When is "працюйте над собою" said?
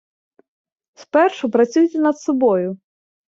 1.57-2.69